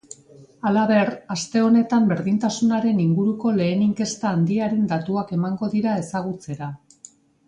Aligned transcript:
Halaber, 0.67 1.09
aste 1.33 1.61
honetan 1.65 2.07
berdintasunaren 2.11 3.01
inguruko 3.03 3.51
lehen 3.57 3.83
inkesta 3.89 4.31
handiaren 4.37 4.89
datuak 4.95 5.35
emango 5.39 5.71
dira 5.75 5.93
ezagutzera. 6.05 6.71